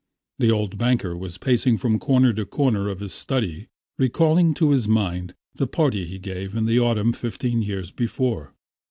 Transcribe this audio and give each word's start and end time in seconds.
The 0.39 0.49
old 0.49 0.79
banker 0.79 1.15
was 1.15 1.37
pacing 1.37 1.77
from 1.77 1.99
corner 1.99 2.33
to 2.33 2.43
corner 2.43 2.89
of 2.89 3.01
his 3.01 3.13
study, 3.13 3.67
recalling 3.99 4.55
to 4.55 4.71
his 4.71 4.87
mind 4.87 5.35
the 5.53 5.67
party 5.67 6.07
he 6.07 6.17
gave 6.17 6.55
in 6.55 6.65
the 6.65 6.79
autumn 6.79 7.13
fifteen 7.13 7.61
years 7.61 7.91
before. 7.91 8.55